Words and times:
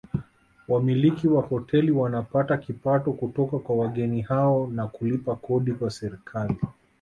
Wamiliki 0.67 1.27
wa 1.27 1.41
hoteli 1.41 1.91
wanapata 1.91 2.57
kipato 2.57 3.11
kutoka 3.13 3.59
kwa 3.59 3.75
wageni 3.75 4.21
hao 4.21 4.67
na 4.67 4.87
kulipa 4.87 5.35
kodi 5.35 5.71
kwa 5.73 5.89
serikali 5.89 6.57